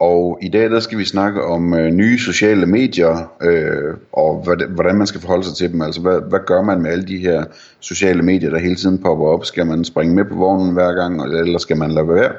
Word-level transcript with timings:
Og 0.00 0.38
i 0.42 0.48
dag 0.48 0.70
der 0.70 0.80
skal 0.80 0.98
vi 0.98 1.04
snakke 1.04 1.44
om 1.44 1.74
øh, 1.74 1.90
nye 1.90 2.18
sociale 2.18 2.66
medier, 2.66 3.32
øh, 3.42 3.96
og 4.12 4.46
hvordan 4.74 4.96
man 4.96 5.06
skal 5.06 5.20
forholde 5.20 5.44
sig 5.44 5.56
til 5.56 5.72
dem. 5.72 5.82
Altså 5.82 6.00
hvad, 6.00 6.20
hvad 6.28 6.40
gør 6.46 6.62
man 6.62 6.82
med 6.82 6.90
alle 6.90 7.06
de 7.06 7.18
her 7.18 7.44
sociale 7.80 8.22
medier, 8.22 8.50
der 8.50 8.58
hele 8.58 8.76
tiden 8.76 9.02
popper 9.02 9.26
op? 9.26 9.44
Skal 9.44 9.66
man 9.66 9.84
springe 9.84 10.14
med 10.14 10.24
på 10.24 10.34
vognen 10.34 10.72
hver 10.72 10.92
gang, 10.92 11.22
eller 11.22 11.58
skal 11.58 11.76
man 11.76 11.90
lade 11.90 12.08
være? 12.08 12.32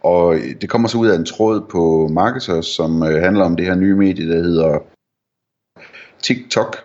Og 0.00 0.36
det 0.60 0.68
kommer 0.68 0.88
så 0.88 0.98
ud 0.98 1.08
af 1.08 1.16
en 1.16 1.24
tråd 1.24 1.60
på 1.70 2.08
Marketers, 2.12 2.66
som 2.66 3.02
øh, 3.02 3.22
handler 3.22 3.44
om 3.44 3.56
det 3.56 3.66
her 3.66 3.74
nye 3.74 3.94
medie, 3.94 4.28
der 4.28 4.42
hedder 4.42 4.78
TikTok 6.22 6.76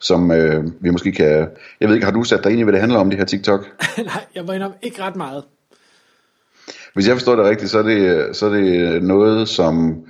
som 0.00 0.30
øh, 0.30 0.64
vi 0.80 0.90
måske 0.90 1.12
kan... 1.12 1.48
Jeg 1.80 1.88
ved 1.88 1.94
ikke, 1.94 2.04
har 2.04 2.12
du 2.12 2.24
sat 2.24 2.44
dig 2.44 2.52
ind 2.52 2.60
i, 2.60 2.62
hvad 2.62 2.72
det 2.72 2.80
handler 2.80 2.98
om, 2.98 3.10
det 3.10 3.18
her 3.18 3.26
TikTok? 3.26 3.66
Nej, 3.98 4.24
jeg 4.34 4.48
var 4.48 4.54
indrømme 4.54 4.76
ikke 4.82 5.02
ret 5.02 5.16
meget. 5.16 5.44
Hvis 6.94 7.08
jeg 7.08 7.16
forstår 7.16 7.36
det 7.36 7.44
rigtigt, 7.44 7.70
så 7.70 7.78
er 7.78 7.82
det, 7.82 8.36
så 8.36 8.46
er 8.46 8.50
det 8.50 9.02
noget, 9.02 9.48
som 9.48 10.04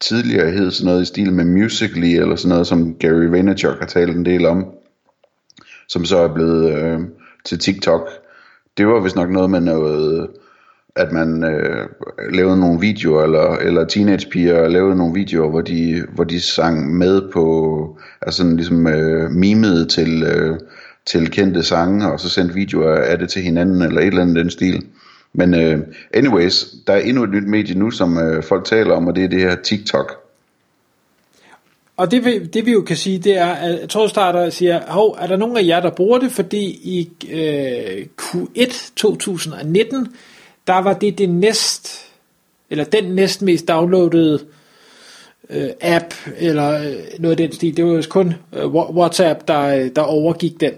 tidligere 0.00 0.50
hed 0.50 0.70
sådan 0.70 0.86
noget 0.86 1.02
i 1.02 1.04
stil 1.04 1.32
med 1.32 1.44
Musical.ly, 1.44 2.06
eller 2.06 2.36
sådan 2.36 2.48
noget, 2.48 2.66
som 2.66 2.94
Gary 2.94 3.24
Vaynerchuk 3.24 3.78
har 3.78 3.86
talt 3.86 4.16
en 4.16 4.24
del 4.24 4.46
om, 4.46 4.66
som 5.88 6.04
så 6.04 6.18
er 6.18 6.34
blevet 6.34 6.72
øh, 6.72 7.00
til 7.44 7.58
TikTok. 7.58 8.08
Det 8.76 8.86
var 8.86 9.00
vist 9.00 9.16
nok 9.16 9.30
noget 9.30 9.50
med 9.50 9.60
noget, 9.60 10.28
at 10.96 11.12
man 11.12 11.44
øh, 11.44 11.88
lavede 12.32 12.60
nogle 12.60 12.80
videoer, 12.80 13.22
eller, 13.22 13.56
eller 13.56 13.84
teenagepiger 13.84 14.68
lavede 14.68 14.96
nogle 14.96 15.14
videoer, 15.14 15.50
hvor 15.50 15.60
de, 15.60 16.02
hvor 16.14 16.24
de 16.24 16.40
sang 16.40 16.96
med 16.96 17.32
på, 17.32 17.98
altså 18.22 18.38
sådan 18.38 18.56
ligesom 18.56 18.86
øh, 18.86 19.30
mimede 19.30 19.86
til, 19.86 20.22
øh, 20.22 20.58
til 21.06 21.30
kendte 21.30 21.62
sange, 21.62 22.12
og 22.12 22.20
så 22.20 22.28
sendte 22.28 22.54
videoer 22.54 22.94
af 22.94 23.18
det 23.18 23.28
til 23.28 23.42
hinanden, 23.42 23.82
eller 23.82 24.00
et 24.00 24.06
eller 24.06 24.22
andet 24.22 24.36
den 24.36 24.50
stil. 24.50 24.86
Men 25.32 25.54
uh, 25.54 25.80
anyways, 26.14 26.66
der 26.86 26.92
er 26.92 27.00
endnu 27.00 27.22
et 27.22 27.30
nyt 27.30 27.48
medie 27.48 27.74
nu, 27.74 27.90
som 27.90 28.16
uh, 28.16 28.42
folk 28.42 28.64
taler 28.64 28.94
om, 28.94 29.06
og 29.06 29.16
det 29.16 29.24
er 29.24 29.28
det 29.28 29.40
her 29.40 29.54
TikTok. 29.54 30.22
Og 31.96 32.10
det 32.10 32.24
vi, 32.24 32.38
det 32.38 32.66
vi 32.66 32.72
jo 32.72 32.82
kan 32.82 32.96
sige, 32.96 33.18
det 33.18 33.36
er, 33.36 33.52
at 33.52 33.88
trådstarter 33.88 34.50
siger, 34.50 34.80
hov, 34.88 35.16
er 35.20 35.26
der 35.26 35.36
nogen 35.36 35.56
af 35.56 35.66
jer, 35.66 35.80
der 35.80 35.90
bruger 35.90 36.18
det? 36.18 36.32
Fordi 36.32 36.64
i 36.66 37.10
øh, 37.30 38.06
Q1 38.22 38.92
2019, 38.96 40.08
der 40.66 40.78
var 40.78 40.92
det 40.92 41.18
det 41.18 41.30
næst, 41.30 42.08
eller 42.70 42.84
den 42.84 43.04
næst 43.04 43.42
mest 43.42 43.68
downloadede 43.68 44.38
øh, 45.50 45.70
app, 45.80 46.14
eller 46.38 46.80
øh, 46.80 46.94
noget 47.18 47.30
af 47.30 47.36
den 47.36 47.52
stil. 47.52 47.76
Det 47.76 47.84
var 47.84 47.92
jo 47.92 48.02
kun 48.10 48.34
øh, 48.52 48.66
WhatsApp, 48.74 49.48
der, 49.48 49.60
øh, 49.60 49.90
der 49.96 50.02
overgik 50.02 50.60
den. 50.60 50.72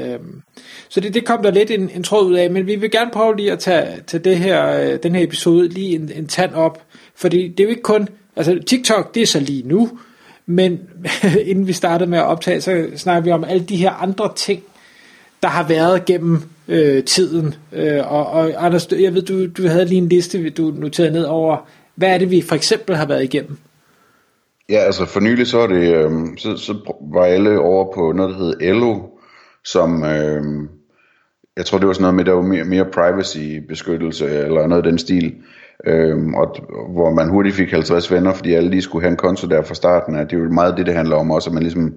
Øhm, 0.00 0.42
så 0.88 1.00
det, 1.00 1.14
det 1.14 1.24
kom 1.24 1.42
der 1.42 1.50
lidt 1.50 1.70
en, 1.70 1.90
en 1.94 2.02
tråd 2.02 2.26
ud 2.26 2.34
af, 2.34 2.50
men 2.50 2.66
vi 2.66 2.76
vil 2.76 2.90
gerne 2.90 3.10
prøve 3.10 3.36
lige 3.36 3.52
at 3.52 3.58
tage, 3.58 3.88
tage 4.06 4.22
det 4.22 4.36
her, 4.36 4.80
øh, 4.80 4.98
den 5.02 5.14
her 5.14 5.22
episode 5.22 5.68
lige 5.68 5.94
en, 5.94 6.10
en 6.14 6.26
tand 6.26 6.54
op, 6.54 6.82
fordi 7.16 7.48
det 7.48 7.60
er 7.60 7.64
jo 7.64 7.70
ikke 7.70 7.82
kun, 7.82 8.08
altså 8.36 8.58
TikTok 8.66 9.14
det 9.14 9.22
er 9.22 9.26
så 9.26 9.40
lige 9.40 9.68
nu, 9.68 9.90
men 10.46 10.80
inden 11.50 11.66
vi 11.66 11.72
startede 11.72 12.10
med 12.10 12.18
at 12.18 12.24
optage, 12.24 12.60
så 12.60 12.86
snakker 12.96 13.22
vi 13.22 13.30
om 13.30 13.44
alle 13.44 13.64
de 13.64 13.76
her 13.76 13.90
andre 13.90 14.30
ting, 14.36 14.62
der 15.42 15.48
har 15.48 15.68
været 15.68 16.04
gennem 16.04 16.42
øh, 16.68 17.04
tiden. 17.04 17.54
Øh, 17.72 18.12
og, 18.12 18.26
og 18.26 18.66
Anders, 18.66 18.88
jeg 18.92 19.14
ved, 19.14 19.22
du, 19.22 19.46
du 19.46 19.68
havde 19.68 19.84
lige 19.84 19.98
en 19.98 20.08
liste, 20.08 20.50
du 20.50 20.72
noterede 20.76 21.12
ned 21.12 21.24
over, 21.24 21.68
hvad 21.94 22.08
er 22.08 22.18
det, 22.18 22.30
vi 22.30 22.40
for 22.42 22.54
eksempel 22.54 22.96
har 22.96 23.06
været 23.06 23.24
igennem? 23.24 23.56
Ja, 24.68 24.78
altså 24.78 25.04
for 25.06 25.20
nylig 25.20 25.46
så, 25.46 25.58
er 25.58 25.66
det, 25.66 25.94
øh, 25.94 26.10
så, 26.36 26.56
så 26.56 26.74
var 27.14 27.24
alle 27.24 27.58
over 27.58 27.94
på 27.94 28.12
noget, 28.12 28.34
der 28.34 28.38
hedder 28.38 28.54
Elo, 28.60 29.00
som 29.64 30.04
øh, 30.04 30.68
jeg 31.56 31.66
tror 31.66 31.78
det 31.78 31.86
var 31.86 31.92
sådan 31.92 32.02
noget 32.02 32.14
med, 32.14 32.24
der 32.24 32.32
var 32.32 32.42
mere, 32.42 32.64
mere 32.64 32.84
privacy 32.84 33.58
beskyttelse 33.68 34.26
eller 34.26 34.66
noget 34.66 34.84
af 34.84 34.90
den 34.90 34.98
stil, 34.98 35.34
øh, 35.86 36.26
og, 36.26 36.56
hvor 36.92 37.10
man 37.10 37.28
hurtigt 37.28 37.56
fik 37.56 37.70
50 37.70 38.10
venner, 38.10 38.32
fordi 38.32 38.52
alle 38.52 38.70
lige 38.70 38.82
skulle 38.82 39.02
have 39.02 39.10
en 39.10 39.16
konto 39.16 39.46
der 39.46 39.62
fra 39.62 39.74
starten 39.74 40.16
af. 40.16 40.28
Det 40.28 40.36
er 40.36 40.42
jo 40.42 40.48
meget 40.48 40.76
det, 40.76 40.86
det 40.86 40.94
handler 40.94 41.16
om 41.16 41.30
også, 41.30 41.50
at 41.50 41.54
man 41.54 41.62
ligesom, 41.62 41.94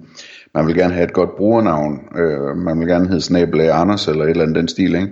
man 0.54 0.66
vil 0.66 0.76
gerne 0.76 0.94
have 0.94 1.04
et 1.04 1.12
godt 1.12 1.36
brugernavn, 1.36 2.00
øh, 2.18 2.56
man 2.56 2.80
vil 2.80 2.88
gerne 2.88 3.08
hedde 3.08 3.20
Snabel 3.20 3.60
Anders 3.60 4.08
eller 4.08 4.24
et 4.24 4.30
eller 4.30 4.42
andet 4.42 4.56
den 4.56 4.68
stil, 4.68 4.94
ikke? 4.94 5.08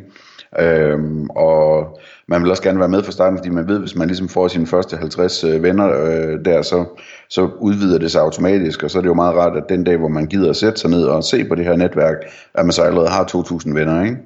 Øhm, 0.59 1.31
og 1.31 1.99
man 2.29 2.43
vil 2.43 2.51
også 2.51 2.63
gerne 2.63 2.79
være 2.79 2.89
med 2.89 3.03
fra 3.03 3.13
starten, 3.13 3.39
fordi 3.39 3.51
man 3.51 3.69
ved, 3.69 3.79
hvis 3.79 3.97
man 3.97 4.09
ligesom 4.09 4.29
får 4.29 4.49
sine 4.49 4.67
første 4.67 4.97
50 4.97 5.45
øh, 5.45 5.63
venner 5.63 5.89
øh, 5.89 6.45
der, 6.45 6.63
så, 6.63 6.85
så 7.29 7.51
udvider 7.61 7.99
det 7.99 8.11
sig 8.11 8.21
automatisk, 8.21 8.83
og 8.83 8.91
så 8.91 8.99
er 8.99 9.03
det 9.03 9.09
jo 9.09 9.15
meget 9.15 9.35
rart, 9.35 9.57
at 9.57 9.69
den 9.69 9.85
dag, 9.85 9.97
hvor 9.97 10.09
man 10.09 10.27
gider 10.27 10.51
at 10.51 10.57
sætte 10.57 10.81
sig 10.81 10.91
ned 10.91 11.05
og 11.05 11.25
se 11.25 11.45
på 11.45 11.55
det 11.55 11.65
her 11.65 11.77
netværk, 11.77 12.17
at 12.55 12.65
man 12.65 12.73
så 12.73 12.83
allerede 12.83 13.09
har 13.09 13.25
2.000 13.25 13.75
venner, 13.75 14.05
ikke? 14.05 14.17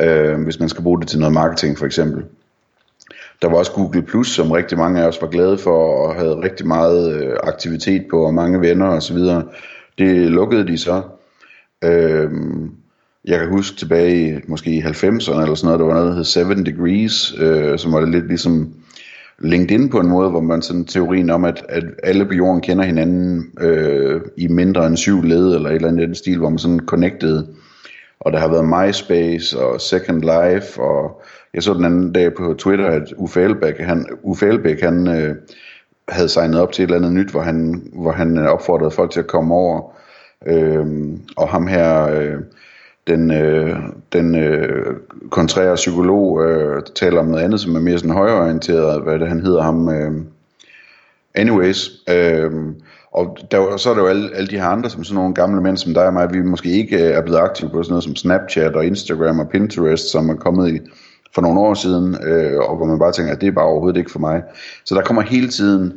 Øh, 0.00 0.42
hvis 0.42 0.60
man 0.60 0.68
skal 0.68 0.82
bruge 0.82 1.00
det 1.00 1.08
til 1.08 1.18
noget 1.18 1.34
marketing 1.34 1.78
for 1.78 1.86
eksempel. 1.86 2.24
Der 3.42 3.48
var 3.48 3.56
også 3.56 3.72
Google 3.72 4.02
Plus, 4.02 4.28
som 4.28 4.50
rigtig 4.50 4.78
mange 4.78 5.02
af 5.02 5.08
os 5.08 5.22
var 5.22 5.28
glade 5.28 5.58
for, 5.58 6.06
og 6.06 6.14
havde 6.14 6.40
rigtig 6.42 6.66
meget 6.66 7.14
øh, 7.14 7.36
aktivitet 7.42 8.06
på, 8.10 8.26
og 8.26 8.34
mange 8.34 8.60
venner 8.60 8.86
osv. 8.86 9.18
Det 9.98 10.30
lukkede 10.30 10.66
de 10.66 10.78
så. 10.78 11.02
Øhm, 11.84 12.70
jeg 13.24 13.38
kan 13.38 13.48
huske 13.48 13.76
tilbage 13.76 14.28
i 14.28 14.40
måske 14.48 14.70
i 14.70 14.80
90'erne 14.80 15.42
eller 15.42 15.54
sådan 15.54 15.66
noget, 15.66 15.80
der 15.80 15.86
var 15.86 15.94
noget, 15.94 16.08
der 16.08 16.14
hed 16.14 16.24
Seven 16.24 16.66
Degrees, 16.66 17.34
øh, 17.38 17.78
som 17.78 17.92
var 17.92 18.06
lidt 18.06 18.26
ligesom 18.26 18.74
LinkedIn 19.38 19.88
på 19.88 19.98
en 19.98 20.08
måde, 20.08 20.30
hvor 20.30 20.40
man 20.40 20.62
sådan 20.62 20.84
teorien 20.84 21.30
om, 21.30 21.44
at, 21.44 21.64
at 21.68 21.84
alle 22.02 22.26
på 22.26 22.34
jorden 22.34 22.60
kender 22.60 22.84
hinanden 22.84 23.50
øh, 23.60 24.20
i 24.36 24.48
mindre 24.48 24.86
end 24.86 24.96
syv 24.96 25.22
led, 25.22 25.54
eller 25.54 25.68
et 25.68 25.74
eller 25.74 25.88
andet 25.88 26.08
den 26.08 26.14
stil, 26.14 26.38
hvor 26.38 26.48
man 26.48 26.58
sådan 26.58 26.80
connected. 26.86 27.44
Og 28.20 28.32
der 28.32 28.38
har 28.38 28.48
været 28.48 28.88
MySpace 28.88 29.58
og 29.58 29.80
Second 29.80 30.20
Life, 30.20 30.80
og 30.80 31.22
jeg 31.54 31.62
så 31.62 31.74
den 31.74 31.84
anden 31.84 32.12
dag 32.12 32.34
på 32.34 32.54
Twitter, 32.58 32.86
at 32.86 33.12
Uffe 33.16 33.42
Elbæk, 33.42 33.78
han, 33.78 34.06
Uffe 34.22 34.46
Elbæk, 34.46 34.80
han 34.80 35.08
øh, 35.08 35.36
havde 36.08 36.28
signet 36.28 36.60
op 36.60 36.72
til 36.72 36.82
et 36.82 36.86
eller 36.86 36.98
andet 36.98 37.12
nyt, 37.12 37.30
hvor 37.30 37.40
han, 37.40 37.82
hvor 37.92 38.12
han 38.12 38.38
opfordrede 38.38 38.90
folk 38.90 39.10
til 39.10 39.20
at 39.20 39.26
komme 39.26 39.54
over. 39.54 39.96
Øh, 40.46 40.86
og 41.36 41.48
ham 41.48 41.66
her... 41.66 42.08
Øh, 42.08 42.40
den, 43.10 43.30
øh, 43.30 43.76
den 44.12 44.34
øh, 44.34 44.96
kontrære 45.30 45.74
psykolog 45.74 46.44
øh, 46.44 46.82
taler 46.94 47.20
om 47.20 47.26
noget 47.26 47.44
andet, 47.44 47.60
som 47.60 47.76
er 47.76 47.80
mere 47.80 47.98
sådan 47.98 48.16
højreorienteret, 48.16 49.02
hvad 49.02 49.18
det 49.18 49.28
han 49.28 49.40
hedder 49.40 49.62
ham. 49.62 49.88
Øh, 49.88 50.12
anyways, 51.34 51.90
øh, 52.10 52.50
og 53.12 53.38
der, 53.50 53.76
så 53.76 53.90
er 53.90 53.94
der 53.94 54.02
jo 54.02 54.08
alle, 54.08 54.30
alle 54.34 54.48
de 54.48 54.58
her 54.58 54.66
andre, 54.66 54.90
som 54.90 55.04
sådan 55.04 55.14
nogle 55.14 55.34
gamle 55.34 55.62
mænd 55.62 55.76
som 55.76 55.94
dig 55.94 56.06
og 56.06 56.12
mig, 56.12 56.32
vi 56.32 56.42
måske 56.42 56.70
ikke 56.70 56.96
øh, 56.96 57.14
er 57.14 57.22
blevet 57.22 57.38
aktive 57.38 57.70
på 57.70 57.82
sådan 57.82 57.92
noget 57.92 58.04
som 58.04 58.16
Snapchat 58.16 58.76
og 58.76 58.86
Instagram 58.86 59.38
og 59.38 59.48
Pinterest, 59.48 60.10
som 60.10 60.28
er 60.28 60.34
kommet 60.34 60.74
i 60.74 60.78
for 61.34 61.42
nogle 61.42 61.60
år 61.60 61.74
siden, 61.74 62.16
øh, 62.22 62.58
og 62.58 62.76
hvor 62.76 62.86
man 62.86 62.98
bare 62.98 63.12
tænker, 63.12 63.32
at 63.32 63.40
det 63.40 63.46
er 63.46 63.52
bare 63.52 63.64
overhovedet 63.64 63.98
ikke 63.98 64.10
for 64.10 64.18
mig. 64.18 64.42
Så 64.84 64.94
der 64.94 65.02
kommer 65.02 65.22
hele 65.22 65.48
tiden 65.48 65.92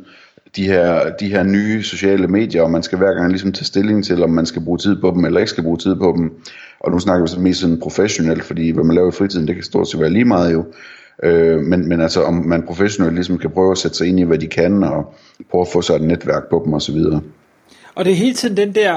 de 0.56 0.66
her, 0.66 1.10
de 1.20 1.28
her 1.28 1.42
nye 1.42 1.82
sociale 1.82 2.28
medier, 2.28 2.62
og 2.62 2.70
man 2.70 2.82
skal 2.82 2.98
hver 2.98 3.14
gang 3.14 3.28
ligesom 3.28 3.52
tage 3.52 3.64
stilling 3.64 4.04
til, 4.04 4.22
om 4.22 4.30
man 4.30 4.46
skal 4.46 4.62
bruge 4.64 4.78
tid 4.78 4.96
på 5.00 5.10
dem, 5.10 5.24
eller 5.24 5.40
ikke 5.40 5.50
skal 5.50 5.64
bruge 5.64 5.78
tid 5.78 5.96
på 5.96 6.14
dem. 6.16 6.32
Og 6.80 6.90
nu 6.90 6.98
snakker 6.98 7.22
vi 7.22 7.28
så 7.28 7.40
mest 7.40 7.60
sådan 7.60 7.80
professionelt, 7.80 8.44
fordi 8.44 8.70
hvad 8.70 8.84
man 8.84 8.96
laver 8.96 9.08
i 9.08 9.12
fritiden, 9.12 9.46
det 9.48 9.54
kan 9.54 9.64
stort 9.64 9.88
set 9.88 10.00
være 10.00 10.10
lige 10.10 10.24
meget 10.24 10.52
jo. 10.52 10.64
Øh, 11.22 11.60
men, 11.60 11.88
men 11.88 12.00
altså 12.00 12.22
om 12.22 12.34
man 12.34 12.62
professionelt 12.62 13.14
ligesom 13.14 13.38
kan 13.38 13.50
prøve 13.50 13.72
at 13.72 13.78
sætte 13.78 13.96
sig 13.96 14.06
ind 14.06 14.20
i, 14.20 14.22
hvad 14.22 14.38
de 14.38 14.46
kan, 14.46 14.84
og 14.84 15.14
prøve 15.50 15.62
at 15.62 15.68
få 15.72 15.82
sig 15.82 15.94
et 15.94 16.02
netværk 16.02 16.42
på 16.50 16.62
dem 16.64 16.74
osv. 16.74 16.96
Og 17.94 18.04
det 18.04 18.10
er 18.10 18.16
hele 18.16 18.34
tiden 18.34 18.56
den 18.56 18.74
der, 18.74 18.96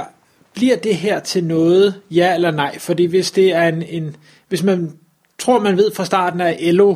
bliver 0.57 0.75
det 0.75 0.95
her 0.95 1.19
til 1.19 1.44
noget, 1.44 1.94
ja 2.12 2.35
eller 2.35 2.51
nej? 2.51 2.79
Fordi 2.79 3.06
hvis 3.06 3.31
det 3.31 3.56
er 3.56 3.68
en, 3.68 3.84
en 3.89 4.16
hvis 4.50 4.63
man 4.63 4.91
tror, 5.38 5.60
man 5.60 5.77
ved 5.77 5.92
fra 5.92 6.06
starten 6.06 6.42
af 6.42 6.60
LO, 6.62 6.95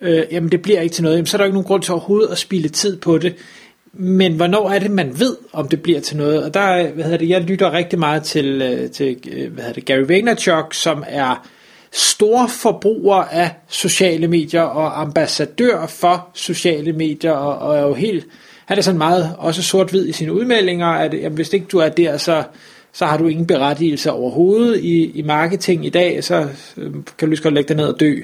øh, 0.00 0.22
jamen 0.32 0.52
det 0.52 0.62
bliver 0.62 0.80
ikke 0.80 0.92
til 0.92 1.02
noget, 1.02 1.16
jamen, 1.16 1.26
så 1.26 1.36
er 1.36 1.38
der 1.38 1.44
ikke 1.44 1.54
nogen 1.54 1.66
grund 1.66 1.82
til 1.82 1.92
overhovedet 1.92 2.28
at 2.28 2.38
spille 2.38 2.68
tid 2.68 2.96
på 2.96 3.18
det. 3.18 3.34
Men 3.92 4.32
hvornår 4.36 4.70
er 4.70 4.78
det, 4.78 4.90
man 4.90 5.20
ved, 5.20 5.36
om 5.52 5.68
det 5.68 5.82
bliver 5.82 6.00
til 6.00 6.16
noget? 6.16 6.44
Og 6.44 6.54
der, 6.54 6.90
hvad 6.90 7.04
hedder 7.04 7.18
det, 7.18 7.28
jeg 7.28 7.40
lytter 7.40 7.72
rigtig 7.72 7.98
meget 7.98 8.22
til, 8.22 8.62
øh, 8.62 8.90
til 8.90 9.16
øh, 9.32 9.52
hvad 9.52 9.64
hedder 9.64 9.74
det, 9.74 9.84
Gary 9.84 10.06
Vaynerchuk, 10.06 10.74
som 10.74 11.04
er 11.08 11.48
stor 11.92 12.46
forbruger 12.46 13.16
af 13.16 13.50
sociale 13.68 14.28
medier 14.28 14.62
og 14.62 15.00
ambassadør 15.00 15.86
for 15.86 16.28
sociale 16.34 16.92
medier, 16.92 17.32
og, 17.32 17.68
og 17.68 17.76
er 17.76 17.82
jo 17.82 17.94
helt, 17.94 18.26
han 18.66 18.78
er 18.78 18.82
sådan 18.82 18.98
meget 18.98 19.34
også 19.38 19.62
sort-hvid 19.62 20.08
i 20.08 20.12
sine 20.12 20.32
udmeldinger, 20.32 20.86
at 20.86 21.14
jamen, 21.14 21.34
hvis 21.36 21.52
ikke 21.52 21.66
du 21.66 21.78
er 21.78 21.88
der, 21.88 22.16
så, 22.16 22.44
så 22.92 23.06
har 23.06 23.16
du 23.16 23.26
ingen 23.26 23.46
berettigelse 23.46 24.12
overhovedet 24.12 24.80
i, 24.80 25.10
i 25.10 25.22
marketing 25.22 25.86
i 25.86 25.90
dag, 25.90 26.24
så 26.24 26.48
øh, 26.76 26.92
kan 26.92 27.02
du 27.20 27.26
lige 27.26 27.36
så 27.36 27.42
godt 27.42 27.54
lægge 27.54 27.68
dig 27.68 27.76
ned 27.76 27.86
og 27.86 28.00
dø, 28.00 28.14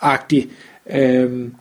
agtigt. 0.00 0.48
Øhm, 0.90 1.54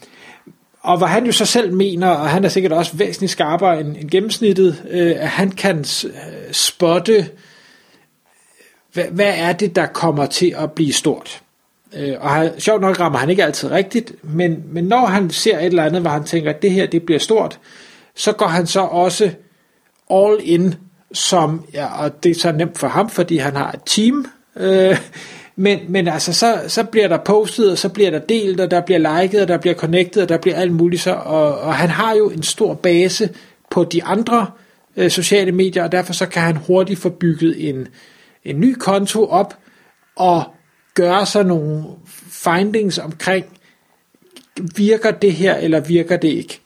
og 0.87 0.97
hvad 0.97 1.07
han 1.07 1.25
jo 1.25 1.31
så 1.31 1.45
selv 1.45 1.73
mener, 1.73 2.07
og 2.07 2.29
han 2.29 2.45
er 2.45 2.49
sikkert 2.49 2.71
også 2.71 2.95
væsentligt 2.95 3.31
skarpere 3.31 3.79
end, 3.79 3.97
end 3.97 4.09
gennemsnittet, 4.09 4.83
øh, 4.89 5.15
at 5.17 5.27
han 5.27 5.51
kan 5.51 5.79
øh, 5.79 6.51
spotte, 6.51 7.29
hvad, 8.93 9.03
hvad 9.03 9.33
er 9.37 9.53
det, 9.53 9.75
der 9.75 9.85
kommer 9.85 10.25
til 10.25 10.55
at 10.57 10.71
blive 10.71 10.93
stort? 10.93 11.41
Øh, 11.93 12.15
og 12.19 12.29
han, 12.29 12.59
sjovt 12.59 12.81
nok 12.81 12.99
rammer 12.99 13.19
han 13.19 13.29
ikke 13.29 13.43
altid 13.43 13.71
rigtigt, 13.71 14.13
men, 14.23 14.63
men 14.65 14.83
når 14.83 15.05
han 15.05 15.29
ser 15.29 15.59
et 15.59 15.65
eller 15.65 15.85
andet, 15.85 16.01
hvor 16.01 16.11
han 16.11 16.23
tænker, 16.23 16.49
at 16.49 16.61
det 16.61 16.71
her 16.71 16.85
det 16.85 17.03
bliver 17.03 17.19
stort, 17.19 17.59
så 18.15 18.31
går 18.31 18.47
han 18.47 18.67
så 18.67 18.81
også 18.81 19.31
all 20.11 20.39
in, 20.43 20.75
som, 21.13 21.65
ja, 21.73 22.03
og 22.03 22.23
det 22.23 22.29
er 22.29 22.39
så 22.39 22.51
nemt 22.51 22.77
for 22.77 22.87
ham, 22.87 23.09
fordi 23.09 23.37
han 23.37 23.55
har 23.55 23.71
et 23.71 23.81
team, 23.85 24.25
øh, 24.55 24.97
men, 25.59 25.79
men 25.87 26.07
altså, 26.07 26.33
så, 26.33 26.61
så 26.67 26.83
bliver 26.83 27.07
der 27.07 27.17
postet, 27.17 27.71
og 27.71 27.77
så 27.77 27.89
bliver 27.89 28.09
der 28.09 28.19
delt, 28.19 28.59
og 28.59 28.71
der 28.71 28.81
bliver 28.81 29.21
liket, 29.21 29.41
og 29.41 29.47
der 29.47 29.57
bliver 29.57 29.73
connected, 29.75 30.21
og 30.21 30.29
der 30.29 30.37
bliver 30.37 30.55
alt 30.55 30.71
muligt 30.71 31.01
så, 31.01 31.11
og, 31.11 31.59
og 31.59 31.75
han 31.75 31.89
har 31.89 32.15
jo 32.15 32.29
en 32.29 32.43
stor 32.43 32.73
base 32.73 33.29
på 33.71 33.83
de 33.83 34.03
andre 34.03 34.47
øh, 34.97 35.11
sociale 35.11 35.51
medier, 35.51 35.83
og 35.83 35.91
derfor 35.91 36.13
så 36.13 36.25
kan 36.25 36.41
han 36.41 36.57
hurtigt 36.57 36.99
få 36.99 37.09
bygget 37.09 37.69
en, 37.69 37.87
en 38.45 38.59
ny 38.59 38.73
konto 38.73 39.25
op, 39.25 39.57
og 40.15 40.43
gøre 40.93 41.25
sig 41.25 41.45
nogle 41.45 41.83
findings 42.31 42.97
omkring, 42.97 43.45
virker 44.75 45.11
det 45.11 45.33
her, 45.33 45.55
eller 45.55 45.79
virker 45.79 46.17
det 46.17 46.27
ikke. 46.27 46.59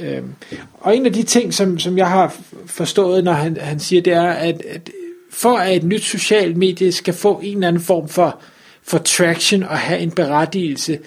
Øhm, 0.00 0.34
og 0.80 0.96
en 0.96 1.06
af 1.06 1.12
de 1.12 1.22
ting, 1.22 1.54
som, 1.54 1.78
som 1.78 1.98
jeg 1.98 2.08
har 2.08 2.36
forstået, 2.66 3.24
når 3.24 3.32
han, 3.32 3.56
han 3.60 3.80
siger, 3.80 4.02
det 4.02 4.12
er, 4.12 4.28
at, 4.28 4.62
at 4.68 4.90
for 5.34 5.58
at 5.58 5.76
et 5.76 5.84
nyt 5.84 6.02
socialt 6.02 6.56
medie 6.56 6.92
skal 6.92 7.14
få 7.14 7.40
en 7.42 7.54
eller 7.54 7.68
anden 7.68 7.82
form 7.82 8.08
for, 8.08 8.40
for 8.82 8.98
traction 8.98 9.62
og 9.62 9.78
have 9.78 10.00
en 10.00 10.10
berettigelse, 10.10 10.98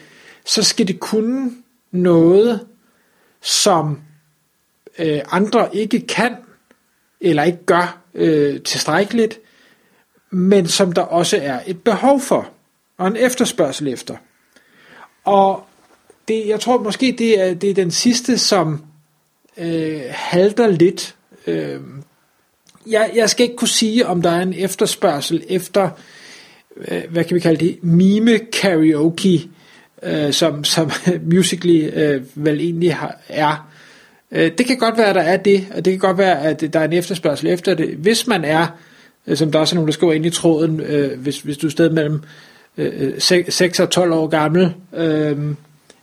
så 0.46 0.64
skal 0.64 0.88
det 0.88 1.00
kunne 1.00 1.52
noget, 1.92 2.66
som 3.42 4.02
øh, 5.00 5.22
andre 5.32 5.76
ikke 5.76 6.00
kan, 6.00 6.36
eller 7.22 7.44
ikke 7.44 7.66
gør 7.66 8.02
øh, 8.14 8.62
tilstrækkeligt, 8.62 9.40
men 10.30 10.68
som 10.68 10.92
der 10.92 11.02
også 11.02 11.40
er 11.42 11.60
et 11.68 11.84
behov 11.84 12.22
for, 12.22 12.50
og 12.98 13.08
en 13.08 13.16
efterspørgsel 13.16 13.88
efter. 13.88 14.16
Og 15.24 15.66
det, 16.28 16.48
jeg 16.48 16.60
tror 16.60 16.84
måske, 16.84 17.16
det 17.18 17.42
er, 17.42 17.54
det 17.54 17.70
er 17.70 17.74
den 17.74 17.92
sidste, 17.92 18.38
som 18.38 18.86
øh, 19.58 20.02
halter 20.10 20.68
lidt. 20.68 21.16
Øh, 21.48 21.82
jeg, 22.90 23.12
jeg 23.16 23.30
skal 23.30 23.44
ikke 23.44 23.56
kunne 23.56 23.68
sige, 23.68 24.06
om 24.06 24.22
der 24.22 24.30
er 24.30 24.42
en 24.42 24.54
efterspørgsel 24.58 25.44
efter, 25.50 25.90
øh, 26.88 27.02
hvad 27.10 27.24
kan 27.24 27.36
vi 27.36 27.40
kalde 27.40 27.66
det, 27.66 27.78
mime 27.82 28.40
karaoke, 28.54 29.50
øh, 30.04 30.34
som, 30.34 30.64
som 30.64 30.92
Musically 31.34 31.90
øh, 31.94 32.22
vel 32.36 32.60
egentlig 32.60 32.96
har, 32.96 33.20
er. 33.30 33.70
Øh, 34.32 34.52
det 34.58 34.66
kan 34.66 34.78
godt 34.78 34.98
være, 34.98 35.08
at 35.08 35.16
der 35.16 35.22
er 35.22 35.38
det, 35.38 35.68
og 35.76 35.86
det 35.86 35.94
kan 35.94 36.00
godt 36.00 36.18
være, 36.18 36.42
at 36.42 36.74
der 36.74 36.80
er 36.80 36.86
en 36.86 36.94
efterspørgsel 36.94 37.48
efter 37.48 37.74
det. 37.74 37.90
Hvis 37.90 38.28
man 38.28 38.46
er, 38.46 38.68
øh, 39.28 39.38
som 39.38 39.52
der 39.52 39.60
også 39.60 39.76
er 39.76 39.76
nogen, 39.76 39.88
der 39.88 39.94
skriver 39.94 40.14
ind 40.14 40.26
i 40.26 40.30
tråden, 40.30 40.80
øh, 40.80 41.20
hvis, 41.20 41.40
hvis 41.40 41.58
du 41.58 41.68
er 41.68 41.72
sted 41.72 41.90
mellem 41.90 42.22
øh, 42.78 43.14
øh 43.18 43.44
6 43.50 43.80
og 43.80 43.90
12 43.90 44.14
år 44.14 44.28
gammel, 44.28 44.74
øh, 44.94 45.38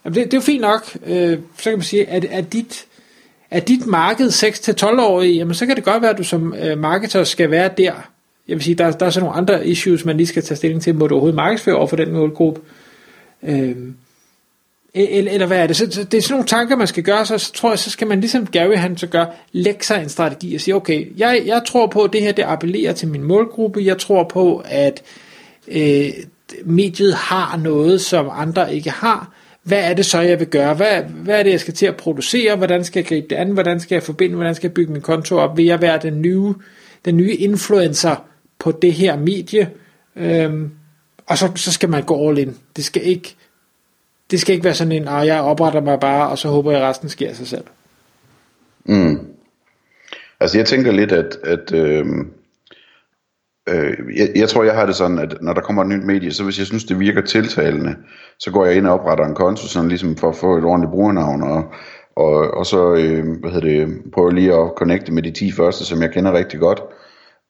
det, 0.05 0.15
det 0.15 0.19
er 0.19 0.29
jo 0.35 0.41
fint 0.41 0.61
nok, 0.61 0.97
øh, 1.07 1.39
så 1.59 1.65
kan 1.65 1.73
man 1.73 1.83
sige, 1.83 2.09
at, 2.09 2.25
at 2.25 2.53
dit 2.53 2.87
er 3.55 3.61
dit 3.61 3.87
marked 3.87 4.29
6-12-årige, 4.29 5.35
jamen 5.35 5.55
så 5.55 5.67
kan 5.67 5.77
det 5.77 5.85
godt 5.85 6.03
være, 6.03 6.11
at 6.11 6.19
du 6.19 6.25
som 6.25 6.55
øh, 6.55 6.79
marketer 6.79 7.25
skal 7.25 7.51
være 7.51 7.71
der. 7.77 7.93
Jeg 8.49 8.57
vil 8.57 8.63
sige, 8.63 8.75
der, 8.75 8.91
der 8.91 9.07
er 9.07 9.11
så 9.11 9.21
nogle 9.21 9.37
andre 9.37 9.67
issues, 9.67 10.05
man 10.05 10.17
lige 10.17 10.27
skal 10.27 10.43
tage 10.43 10.57
stilling 10.57 10.83
til. 10.83 10.95
Må 10.95 11.07
du 11.07 11.15
overhovedet 11.15 11.37
markedsføre 11.37 11.77
over 11.77 11.87
for 11.87 11.97
den 11.97 12.13
målgruppe? 12.13 12.61
E- 13.43 13.51
øh, 13.51 13.77
eller, 14.95 15.33
eller 15.33 15.47
hvad 15.47 15.59
er 15.59 15.67
det? 15.67 15.77
Så, 15.77 15.87
så 15.91 16.05
det 16.05 16.19
er 16.19 16.23
sådan 16.23 16.33
nogle 16.33 16.47
tanker, 16.47 16.77
man 16.77 16.87
skal 16.87 17.03
gøre, 17.03 17.27
så, 17.27 17.39
så 17.39 17.53
tror 17.53 17.71
jeg, 17.71 17.79
så 17.79 17.91
skal 17.91 18.07
man 18.07 18.21
ligesom 18.21 18.47
Gary 18.47 18.77
han 18.77 18.97
så 18.97 19.07
gør, 19.07 19.27
lægge 19.53 19.85
sig 19.85 20.03
en 20.03 20.09
strategi 20.09 20.55
og 20.55 20.61
sige, 20.61 20.75
okay, 20.75 21.19
jeg, 21.19 21.43
jeg 21.47 21.63
tror 21.67 21.87
på, 21.87 22.03
at 22.03 22.13
det 22.13 22.23
her 22.23 22.33
det 22.33 22.43
appellerer 22.43 22.93
til 22.93 23.09
min 23.09 23.23
målgruppe, 23.23 23.85
jeg 23.85 23.99
tror 23.99 24.25
på, 24.25 24.63
at 24.65 25.03
øh, 25.69 26.09
mediet 26.65 27.15
har 27.15 27.57
noget, 27.57 28.01
som 28.01 28.31
andre 28.33 28.75
ikke 28.75 28.91
har, 28.91 29.33
hvad 29.65 29.91
er 29.91 29.95
det 29.95 30.07
så, 30.07 30.21
jeg 30.21 30.39
vil 30.39 30.47
gøre? 30.47 30.75
Hvad, 30.75 31.03
hvad 31.03 31.39
er 31.39 31.43
det, 31.43 31.51
jeg 31.51 31.61
skal 31.61 31.75
til 31.75 31.87
at 31.87 31.97
producere? 31.97 32.57
Hvordan 32.57 32.85
skal 32.85 33.01
jeg 33.01 33.07
gribe 33.07 33.27
det 33.31 33.37
an? 33.37 33.51
Hvordan 33.51 33.81
skal 33.81 33.95
jeg 33.95 34.03
forbinde? 34.03 34.35
Hvordan 34.35 34.55
skal 34.55 34.69
jeg 34.69 34.75
bygge 34.75 34.93
min 34.93 35.03
konto 35.03 35.39
op? 35.39 35.57
Vil 35.57 35.65
jeg 35.65 35.81
være 35.81 35.99
den 36.03 36.23
nye, 36.23 36.55
den 37.05 37.17
nye 37.17 37.35
influencer 37.35 38.17
på 38.59 38.73
det 38.73 38.93
her 38.93 39.17
medie? 39.17 39.71
Øhm, 40.17 40.71
og 41.27 41.39
så, 41.39 41.53
så 41.57 41.73
skal 41.73 41.89
man 41.89 42.03
gå 42.03 42.29
all 42.29 42.39
in. 42.39 42.57
Det 42.77 42.85
skal 42.85 43.03
ikke, 43.07 43.37
det 44.31 44.41
skal 44.41 44.53
ikke 44.53 44.65
være 44.65 44.75
sådan 44.75 44.93
en, 44.93 45.09
at 45.09 45.27
jeg 45.27 45.41
opretter 45.41 45.81
mig 45.81 46.01
bare, 46.01 46.29
og 46.29 46.39
så 46.39 46.49
håber 46.49 46.71
jeg, 46.71 46.81
at 46.81 46.89
resten 46.89 47.09
sker 47.09 47.29
af 47.29 47.37
sig 47.37 47.47
selv. 47.47 47.65
Mm. 48.85 49.21
Altså 50.41 50.59
jeg 50.59 50.67
tænker 50.67 50.93
lidt, 50.93 51.13
at, 51.13 51.37
at 51.45 51.73
øh, 51.73 52.07
Øh, 53.69 54.17
jeg, 54.17 54.29
jeg 54.37 54.49
tror, 54.49 54.65
jeg 54.65 54.75
har 54.75 54.87
det 54.87 54.95
sådan, 54.95 55.19
at 55.19 55.37
når 55.41 55.53
der 55.53 55.61
kommer 55.61 55.83
et 55.83 55.89
nyt 55.89 56.05
medie, 56.05 56.33
så 56.33 56.45
hvis 56.45 56.59
jeg 56.59 56.67
synes, 56.67 56.85
det 56.85 57.01
virker 57.01 57.21
tiltalende, 57.21 57.97
så 58.39 58.51
går 58.51 58.67
jeg 58.67 58.77
ind 58.77 58.87
og 58.87 58.95
opretter 58.95 59.25
en 59.25 59.35
konto, 59.35 59.67
sådan 59.67 59.89
ligesom 59.89 60.17
for 60.17 60.29
at 60.29 60.37
få 60.37 60.59
et 60.59 60.65
ordentligt 60.65 60.91
brugernavn, 60.91 61.43
og, 61.43 61.65
og, 62.17 62.55
og 62.55 62.67
så 62.67 62.95
øh, 62.95 63.41
hvad 63.41 63.51
hedder 63.51 63.69
det, 63.69 64.03
prøver 64.13 64.31
lige 64.31 64.55
at 64.55 64.71
connecte 64.77 65.13
med 65.13 65.23
de 65.23 65.31
10 65.31 65.53
første, 65.53 65.85
som 65.85 66.03
jeg 66.03 66.11
kender 66.13 66.33
rigtig 66.33 66.61
godt, 66.61 66.83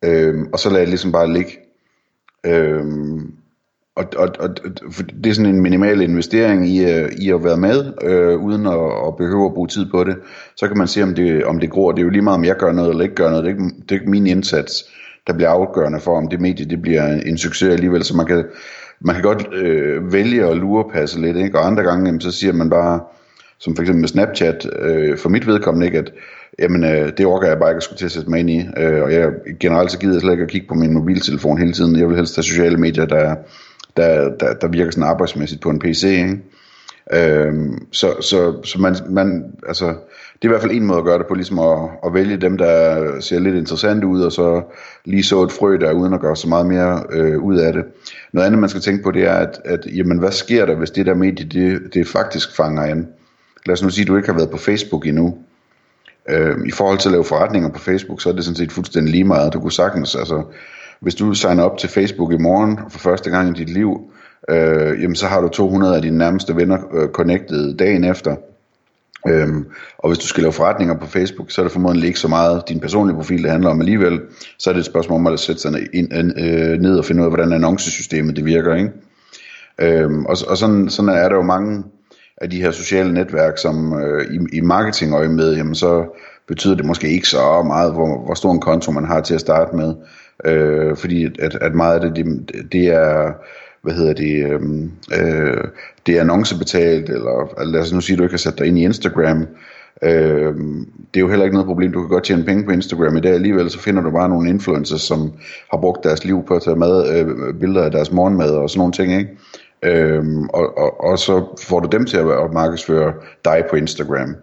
øh, 0.04 0.34
og 0.52 0.58
så 0.58 0.68
lader 0.68 0.80
jeg 0.80 0.88
ligesom 0.88 1.12
bare 1.12 1.32
ligge. 1.32 1.58
Øh, 2.46 2.84
og, 3.96 4.04
og, 4.16 4.28
og 4.40 4.48
det 5.24 5.26
er 5.26 5.34
sådan 5.34 5.54
en 5.54 5.62
minimal 5.62 6.00
investering 6.00 6.68
i, 6.68 6.84
øh, 6.84 7.12
i 7.18 7.30
at 7.30 7.44
være 7.44 7.56
med, 7.56 7.92
øh, 8.02 8.36
uden 8.36 8.66
at, 8.66 9.06
at 9.06 9.16
behøve 9.16 9.46
at 9.46 9.54
bruge 9.54 9.68
tid 9.68 9.90
på 9.90 10.04
det. 10.04 10.16
Så 10.56 10.68
kan 10.68 10.78
man 10.78 10.88
se, 10.88 11.02
om 11.02 11.14
det, 11.14 11.44
om 11.44 11.60
det 11.60 11.70
gror. 11.70 11.92
Det 11.92 11.98
er 11.98 12.04
jo 12.04 12.10
lige 12.10 12.22
meget, 12.22 12.38
om 12.38 12.44
jeg 12.44 12.56
gør 12.56 12.72
noget 12.72 12.90
eller 12.90 13.02
ikke 13.02 13.14
gør 13.14 13.30
noget. 13.30 13.44
Det 13.44 13.50
er 13.50 13.54
ikke, 13.54 13.74
det 13.82 13.90
er 13.90 13.94
ikke 13.94 14.10
min 14.10 14.26
indsats 14.26 14.84
der 15.26 15.32
bliver 15.32 15.48
afgørende 15.48 16.00
for, 16.00 16.16
om 16.16 16.28
det 16.28 16.40
medie 16.40 16.66
det 16.66 16.82
bliver 16.82 17.06
en 17.06 17.38
succes 17.38 17.68
alligevel. 17.68 18.04
Så 18.04 18.16
man 18.16 18.26
kan, 18.26 18.44
man 19.00 19.14
kan 19.14 19.22
godt 19.22 19.54
øh, 19.54 20.12
vælge 20.12 20.46
at 20.46 20.56
lurepasse 20.56 21.20
lidt, 21.20 21.36
ikke? 21.36 21.58
og 21.58 21.66
andre 21.66 21.82
gange 21.82 22.06
jamen, 22.06 22.20
så 22.20 22.30
siger 22.30 22.52
man 22.52 22.70
bare, 22.70 23.00
som 23.58 23.76
for 23.76 23.82
eksempel 23.82 24.00
med 24.00 24.08
Snapchat, 24.08 24.66
øh, 24.78 25.18
for 25.18 25.28
mit 25.28 25.46
vedkommende 25.46 25.86
ikke, 25.86 25.98
at 25.98 26.12
jamen, 26.58 26.84
øh, 26.84 27.12
det 27.18 27.26
orker 27.26 27.48
jeg 27.48 27.58
bare 27.58 27.70
ikke 27.70 27.76
at 27.76 27.82
skulle 27.82 27.98
til 27.98 28.04
at 28.04 28.12
sætte 28.12 28.30
mig 28.30 28.40
ind 28.40 28.50
i, 28.50 28.68
øh, 28.76 29.02
og 29.02 29.12
jeg 29.12 29.30
generelt 29.60 29.90
så 29.90 29.98
gider 29.98 30.14
jeg 30.14 30.20
slet 30.20 30.32
ikke 30.32 30.44
at 30.44 30.50
kigge 30.50 30.68
på 30.68 30.74
min 30.74 30.94
mobiltelefon 30.94 31.58
hele 31.58 31.72
tiden. 31.72 31.98
Jeg 31.98 32.08
vil 32.08 32.16
helst 32.16 32.36
have 32.36 32.42
sociale 32.42 32.76
medier, 32.76 33.06
der, 33.06 33.34
der, 33.96 34.36
der, 34.40 34.54
der 34.54 34.68
virker 34.68 34.90
sådan 34.90 35.08
arbejdsmæssigt 35.08 35.62
på 35.62 35.70
en 35.70 35.78
PC, 35.78 36.04
ikke? 36.04 36.38
Øhm, 37.12 37.86
så 37.92 38.14
så, 38.20 38.62
så 38.64 38.78
man, 38.78 38.96
man, 39.08 39.52
altså, 39.68 39.86
det 40.34 40.42
er 40.42 40.44
i 40.44 40.48
hvert 40.48 40.60
fald 40.60 40.72
en 40.72 40.86
måde 40.86 40.98
at 40.98 41.04
gøre 41.04 41.18
det 41.18 41.26
på, 41.26 41.34
ligesom 41.34 41.58
at, 41.58 41.78
at 42.06 42.14
vælge 42.14 42.36
dem, 42.36 42.58
der 42.58 43.20
ser 43.20 43.38
lidt 43.38 43.54
interessant 43.54 44.04
ud, 44.04 44.22
og 44.22 44.32
så 44.32 44.62
lige 45.04 45.22
så 45.22 45.42
et 45.42 45.52
frø 45.52 45.76
der, 45.76 45.92
uden 45.92 46.14
at 46.14 46.20
gøre 46.20 46.36
så 46.36 46.48
meget 46.48 46.66
mere 46.66 47.02
øh, 47.10 47.38
ud 47.38 47.56
af 47.56 47.72
det. 47.72 47.84
Noget 48.32 48.46
andet, 48.46 48.60
man 48.60 48.68
skal 48.68 48.82
tænke 48.82 49.02
på, 49.02 49.10
det 49.10 49.24
er, 49.24 49.34
at, 49.34 49.60
at 49.64 49.86
jamen, 49.96 50.18
hvad 50.18 50.32
sker 50.32 50.66
der, 50.66 50.74
hvis 50.74 50.90
det 50.90 51.06
der 51.06 51.14
medie, 51.14 51.46
det, 51.46 51.94
det 51.94 52.08
faktisk 52.08 52.56
fanger 52.56 52.82
an? 52.82 53.08
Lad 53.66 53.72
os 53.72 53.82
nu 53.82 53.90
sige, 53.90 54.02
at 54.02 54.08
du 54.08 54.16
ikke 54.16 54.28
har 54.28 54.36
været 54.36 54.50
på 54.50 54.58
Facebook 54.58 55.06
endnu. 55.06 55.38
Øh, 56.28 56.56
I 56.66 56.70
forhold 56.70 56.98
til 56.98 57.08
at 57.08 57.12
lave 57.12 57.24
forretninger 57.24 57.68
på 57.68 57.78
Facebook, 57.78 58.22
så 58.22 58.28
er 58.28 58.32
det 58.32 58.44
sådan 58.44 58.56
set 58.56 58.72
fuldstændig 58.72 59.12
lige 59.12 59.24
meget. 59.24 59.52
Du 59.52 59.60
kunne 59.60 59.72
sagtens, 59.72 60.14
altså, 60.14 60.42
hvis 61.00 61.14
du 61.14 61.34
signer 61.34 61.62
op 61.62 61.78
til 61.78 61.88
Facebook 61.88 62.32
i 62.32 62.36
morgen 62.36 62.78
for 62.88 62.98
første 62.98 63.30
gang 63.30 63.48
i 63.48 63.64
dit 63.64 63.70
liv, 63.70 64.10
øh, 64.50 65.02
jamen 65.02 65.16
så 65.16 65.26
har 65.26 65.40
du 65.40 65.48
200 65.48 65.96
af 65.96 66.02
dine 66.02 66.18
nærmeste 66.18 66.56
venner 66.56 66.78
øh, 66.94 67.08
connected 67.08 67.76
dagen 67.76 68.04
efter. 68.04 68.36
Øhm, 69.28 69.66
og 69.98 70.08
hvis 70.08 70.18
du 70.18 70.26
skal 70.26 70.42
lave 70.42 70.52
forretninger 70.52 70.98
på 70.98 71.06
Facebook, 71.06 71.50
så 71.50 71.60
er 71.60 71.64
det 71.64 71.72
formodentlig 71.72 72.06
ikke 72.06 72.18
så 72.18 72.28
meget 72.28 72.68
din 72.68 72.80
personlige 72.80 73.16
profil, 73.16 73.42
det 73.42 73.50
handler 73.50 73.70
om 73.70 73.80
alligevel. 73.80 74.20
Så 74.58 74.70
er 74.70 74.74
det 74.74 74.80
et 74.80 74.86
spørgsmål 74.86 75.20
om 75.20 75.26
at 75.26 75.40
sætte 75.40 75.62
sig 75.62 75.72
ind, 75.94 76.12
øh, 76.38 76.80
ned 76.80 76.98
og 76.98 77.04
finde 77.04 77.20
ud 77.20 77.26
af, 77.26 77.30
hvordan 77.30 77.52
annoncesystemet 77.52 78.36
det 78.36 78.44
virker. 78.44 78.74
Ikke? 78.74 78.90
Øhm, 79.78 80.26
og 80.26 80.36
og 80.48 80.56
sådan, 80.56 80.88
sådan 80.88 81.08
er 81.08 81.28
der 81.28 81.36
jo 81.36 81.42
mange 81.42 81.84
af 82.36 82.50
de 82.50 82.60
her 82.60 82.70
sociale 82.70 83.14
netværk, 83.14 83.58
som 83.58 84.00
øh, 84.00 84.26
i, 84.34 84.56
i 84.56 84.60
marketingøje 84.60 85.28
med, 85.28 85.56
jamen 85.56 85.74
så 85.74 86.04
betyder 86.48 86.74
det 86.74 86.84
måske 86.84 87.08
ikke 87.08 87.28
så 87.28 87.62
meget, 87.66 87.92
hvor, 87.92 88.24
hvor 88.24 88.34
stor 88.34 88.52
en 88.52 88.60
konto 88.60 88.90
man 88.90 89.04
har 89.04 89.20
til 89.20 89.34
at 89.34 89.40
starte 89.40 89.76
med. 89.76 89.94
Øh, 90.44 90.96
fordi 90.96 91.24
at, 91.24 91.54
at 91.60 91.74
meget 91.74 91.94
af 91.94 92.00
det, 92.00 92.16
det, 92.16 92.72
det 92.72 92.86
er 92.86 93.32
hvad 93.84 93.94
hedder 93.94 94.12
det, 94.12 94.52
øhm, 94.52 94.90
øh, 95.20 95.64
det 96.06 96.16
er 96.16 96.20
annoncebetalt, 96.20 97.08
eller 97.08 97.40
altså, 97.58 97.72
lad 97.72 97.80
os 97.80 97.92
nu 97.92 98.00
sige, 98.00 98.14
at 98.14 98.18
du 98.18 98.22
ikke 98.22 98.32
har 98.32 98.38
sat 98.38 98.58
dig 98.58 98.66
ind 98.66 98.78
i 98.78 98.84
Instagram. 98.84 99.46
Øh, 100.02 100.54
det 101.14 101.16
er 101.16 101.20
jo 101.20 101.28
heller 101.28 101.44
ikke 101.44 101.54
noget 101.54 101.66
problem, 101.66 101.92
du 101.92 102.00
kan 102.00 102.08
godt 102.08 102.24
tjene 102.24 102.44
penge 102.44 102.64
på 102.64 102.70
Instagram 102.70 103.16
i 103.16 103.20
dag 103.20 103.32
alligevel, 103.32 103.70
så 103.70 103.78
finder 103.78 104.02
du 104.02 104.10
bare 104.10 104.28
nogle 104.28 104.48
influencers, 104.48 105.00
som 105.00 105.32
har 105.70 105.78
brugt 105.78 106.04
deres 106.04 106.24
liv 106.24 106.44
på 106.46 106.54
at 106.54 106.62
tage 106.62 106.76
mad, 106.76 107.18
øh, 107.18 107.54
billeder 107.60 107.84
af 107.84 107.90
deres 107.90 108.12
morgenmad 108.12 108.50
og 108.50 108.70
sådan 108.70 108.78
nogle 108.78 108.92
ting, 108.92 109.12
ikke? 109.12 109.30
Øhm, 109.82 110.48
og, 110.48 110.78
og, 110.78 111.04
og 111.04 111.18
så 111.18 111.58
får 111.62 111.80
du 111.80 111.88
dem 111.92 112.06
til 112.06 112.16
at, 112.16 112.26
at 112.26 112.52
markedsføre 112.52 113.12
dig 113.44 113.64
på 113.70 113.76
Instagram. 113.76 114.36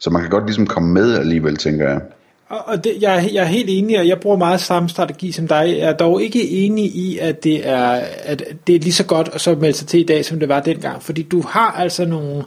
Så 0.00 0.10
man 0.10 0.22
kan 0.22 0.30
godt 0.30 0.44
ligesom 0.44 0.66
komme 0.66 0.92
med 0.92 1.18
alligevel, 1.18 1.56
tænker 1.56 1.88
jeg. 1.88 2.00
Og 2.48 2.84
det, 2.84 2.96
jeg, 3.00 3.30
jeg 3.32 3.42
er 3.42 3.48
helt 3.48 3.70
enig, 3.70 3.98
og 3.98 4.08
jeg 4.08 4.20
bruger 4.20 4.36
meget 4.36 4.60
samme 4.60 4.88
strategi 4.88 5.32
som 5.32 5.48
dig. 5.48 5.76
Jeg 5.78 5.88
er 5.88 5.92
dog 5.92 6.22
ikke 6.22 6.50
enig 6.50 6.84
i, 6.84 7.18
at 7.18 7.44
det 7.44 7.68
er, 7.68 8.02
at 8.22 8.44
det 8.66 8.74
er 8.74 8.80
lige 8.80 8.92
så 8.92 9.04
godt 9.04 9.30
at 9.32 9.40
så 9.40 9.54
melde 9.54 9.78
sig 9.78 9.86
til 9.86 10.00
i 10.00 10.04
dag, 10.04 10.24
som 10.24 10.40
det 10.40 10.48
var 10.48 10.60
dengang. 10.60 11.02
Fordi 11.02 11.22
du 11.22 11.42
har 11.42 11.72
altså 11.72 12.04
nogle 12.04 12.44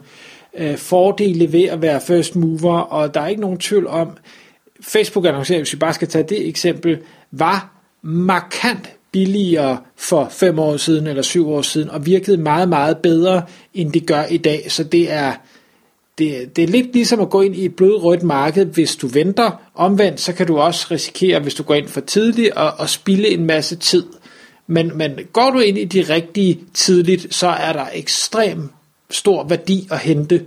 øh, 0.58 0.78
fordele 0.78 1.54
ved 1.54 1.64
at 1.64 1.82
være 1.82 2.02
first 2.02 2.36
mover, 2.36 2.80
og 2.80 3.14
der 3.14 3.22
er 3.22 3.28
ikke 3.28 3.42
nogen 3.42 3.58
tvivl 3.58 3.88
om, 3.88 4.18
Facebook 4.82 5.26
annoncering, 5.26 5.62
hvis 5.62 5.74
vi 5.74 5.78
bare 5.78 5.94
skal 5.94 6.08
tage 6.08 6.24
det 6.24 6.48
eksempel, 6.48 7.00
var 7.32 7.72
markant 8.02 8.90
billigere 9.12 9.78
for 9.98 10.28
fem 10.32 10.60
år 10.60 10.78
siden 10.78 11.08
eller 11.08 11.22
syv 11.22 11.50
år 11.50 11.62
siden, 11.62 11.90
og 11.90 12.06
virkede 12.06 12.38
meget, 12.38 12.70
meget 12.70 12.98
bedre, 12.98 13.44
end 13.74 13.92
det 13.92 14.08
gør 14.08 14.24
i 14.24 14.38
dag. 14.38 14.72
Så 14.72 14.84
det 14.84 15.12
er, 15.12 15.34
det, 16.24 16.56
det 16.56 16.64
er 16.64 16.68
lidt 16.68 16.94
ligesom 16.94 17.20
at 17.20 17.30
gå 17.30 17.42
ind 17.42 17.56
i 17.56 17.66
et 17.66 17.76
blodrødt 17.76 18.24
marked, 18.24 18.66
hvis 18.66 18.96
du 18.96 19.08
venter. 19.08 19.62
Omvendt, 19.76 20.20
så 20.20 20.34
kan 20.34 20.48
du 20.48 20.58
også 20.58 20.88
risikere, 20.92 21.40
hvis 21.40 21.54
du 21.54 21.64
går 21.64 21.74
ind 21.74 21.88
for 21.88 22.02
tidligt, 22.02 22.52
og, 22.52 22.72
og 22.78 22.90
spille 22.90 23.28
en 23.28 23.46
masse 23.46 23.76
tid. 23.76 24.04
Men, 24.68 24.98
men 24.98 25.12
går 25.34 25.50
du 25.52 25.60
ind 25.60 25.78
i 25.78 25.86
de 25.86 26.02
rigtige 26.14 26.60
tidligt, 26.74 27.34
så 27.36 27.48
er 27.48 27.74
der 27.74 27.86
ekstrem 27.94 28.70
stor 29.10 29.48
værdi 29.48 29.88
at 29.92 30.00
hente 30.00 30.44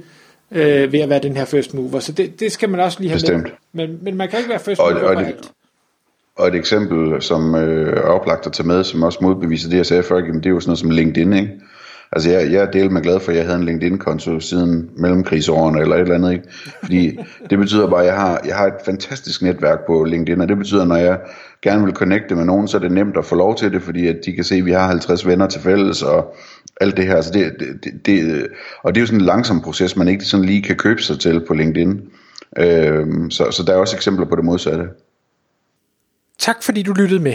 øh, 0.52 0.92
ved 0.92 1.00
at 1.00 1.08
være 1.08 1.18
den 1.22 1.36
her 1.36 1.44
first 1.44 1.74
mover. 1.74 2.00
Så 2.00 2.12
det, 2.12 2.40
det 2.40 2.52
skal 2.52 2.68
man 2.68 2.80
også 2.80 3.00
lige 3.00 3.10
have 3.10 3.16
Bestemt. 3.20 3.42
med. 3.72 3.86
Men, 3.86 3.98
men 4.02 4.16
man 4.16 4.28
kan 4.28 4.38
ikke 4.38 4.50
være 4.50 4.60
first 4.60 4.80
Og- 4.80 4.92
mover 4.92 5.06
og 5.08 5.14
på 5.14 5.20
det- 5.20 5.26
alt. 5.26 5.50
Og 6.36 6.48
et 6.48 6.54
eksempel, 6.54 7.22
som 7.22 7.54
øh, 7.54 7.96
er 7.96 8.00
oplagt 8.00 8.46
at 8.46 8.52
tage 8.52 8.66
med, 8.66 8.84
som 8.84 9.02
også 9.02 9.18
modbeviser 9.22 9.68
det, 9.70 9.76
jeg 9.76 9.86
sagde 9.86 10.02
før, 10.02 10.16
jamen, 10.18 10.36
det 10.36 10.46
er 10.46 10.50
jo 10.50 10.60
sådan 10.60 10.68
noget 10.70 10.78
som 10.78 10.90
LinkedIn, 10.90 11.32
ikke? 11.32 11.50
Altså, 12.14 12.30
jeg, 12.30 12.52
jeg 12.52 12.62
er 12.62 12.70
delt 12.70 12.92
med 12.92 13.02
glad 13.02 13.20
for, 13.20 13.32
at 13.32 13.36
jeg 13.38 13.44
havde 13.44 13.58
en 13.58 13.64
LinkedIn-konto 13.64 14.40
siden 14.40 14.90
mellemkrigsårene 14.96 15.80
eller 15.80 15.96
et 15.96 16.00
eller 16.00 16.14
andet, 16.14 16.32
ikke? 16.32 16.44
Fordi 16.82 17.18
det 17.50 17.58
betyder 17.58 17.90
bare, 17.90 18.00
at 18.00 18.06
jeg 18.06 18.16
har, 18.16 18.40
jeg 18.46 18.56
har 18.56 18.66
et 18.66 18.74
fantastisk 18.84 19.42
netværk 19.42 19.78
på 19.86 20.04
LinkedIn, 20.04 20.40
og 20.40 20.48
det 20.48 20.58
betyder, 20.58 20.82
at 20.82 20.88
når 20.88 20.96
jeg 20.96 21.20
gerne 21.62 21.84
vil 21.84 21.94
connecte 21.94 22.34
med 22.34 22.44
nogen, 22.44 22.68
så 22.68 22.76
er 22.76 22.80
det 22.80 22.92
nemt 22.92 23.16
at 23.16 23.24
få 23.24 23.34
lov 23.34 23.56
til 23.56 23.72
det, 23.72 23.82
fordi 23.82 24.06
at 24.06 24.16
de 24.24 24.32
kan 24.32 24.44
se, 24.44 24.54
at 24.54 24.64
vi 24.64 24.72
har 24.72 24.86
50 24.86 25.26
venner 25.26 25.46
til 25.46 25.60
fælles, 25.60 26.02
og 26.02 26.34
alt 26.80 26.96
det 26.96 27.06
her. 27.06 27.20
Så 27.20 27.30
det, 27.32 27.52
det, 27.84 28.06
det, 28.06 28.46
og 28.82 28.94
det 28.94 29.00
er 29.00 29.02
jo 29.02 29.06
sådan 29.06 29.20
en 29.20 29.26
langsom 29.26 29.60
proces, 29.60 29.96
man 29.96 30.08
ikke 30.08 30.24
sådan 30.24 30.46
lige 30.46 30.62
kan 30.62 30.76
købe 30.76 31.02
sig 31.02 31.20
til 31.20 31.44
på 31.46 31.54
LinkedIn. 31.54 32.00
Øhm, 32.58 33.30
så, 33.30 33.50
så 33.50 33.62
der 33.66 33.72
er 33.72 33.76
også 33.76 33.96
eksempler 33.96 34.26
på 34.26 34.36
det 34.36 34.44
modsatte. 34.44 34.84
Tak 36.38 36.62
fordi 36.62 36.82
du 36.82 36.92
lyttede 36.92 37.20
med. 37.20 37.34